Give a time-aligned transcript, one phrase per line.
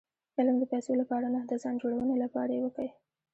[0.37, 2.89] علم د پېسو له پاره نه؛ د ځان جوړوني له پاره ئې وکئ!